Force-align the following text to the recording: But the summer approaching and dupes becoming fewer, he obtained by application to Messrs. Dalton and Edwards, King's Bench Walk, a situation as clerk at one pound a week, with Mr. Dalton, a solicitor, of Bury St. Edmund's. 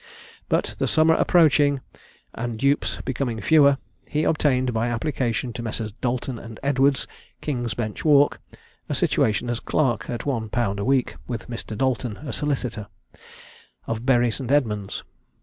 But 0.49 0.73
the 0.79 0.87
summer 0.87 1.13
approaching 1.13 1.79
and 2.33 2.57
dupes 2.57 2.97
becoming 3.05 3.39
fewer, 3.39 3.77
he 4.09 4.23
obtained 4.23 4.73
by 4.73 4.87
application 4.87 5.53
to 5.53 5.61
Messrs. 5.61 5.91
Dalton 6.01 6.39
and 6.39 6.59
Edwards, 6.63 7.05
King's 7.39 7.75
Bench 7.75 8.03
Walk, 8.03 8.39
a 8.89 8.95
situation 8.95 9.47
as 9.47 9.59
clerk 9.59 10.09
at 10.09 10.25
one 10.25 10.49
pound 10.49 10.79
a 10.79 10.83
week, 10.83 11.17
with 11.27 11.47
Mr. 11.51 11.77
Dalton, 11.77 12.17
a 12.17 12.33
solicitor, 12.33 12.87
of 13.85 14.03
Bury 14.03 14.31
St. 14.31 14.51
Edmund's. 14.51 15.03